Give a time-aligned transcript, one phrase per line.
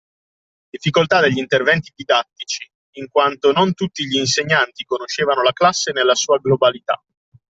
[0.71, 6.39] Difficoltà degli interventi didattici in quanto non tutti gli insegnanti conoscevano la classe nella sua
[6.39, 6.99] globalità.